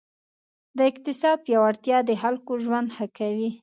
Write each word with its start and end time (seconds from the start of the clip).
د 0.77 0.79
اقتصاد 0.91 1.37
پیاوړتیا 1.45 1.97
د 2.09 2.11
خلکو 2.21 2.51
ژوند 2.63 2.87
ښه 2.95 3.05
کوي. 3.17 3.49